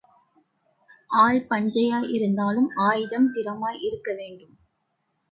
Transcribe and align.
ஆள் 1.09 1.41
பஞ்சையாய் 1.49 2.07
இருந்தாலும் 2.09 2.69
ஆயுதம் 2.75 3.27
திறமாய் 3.33 3.79
இருக்க 3.81 4.13
வேண்டும். 4.13 4.55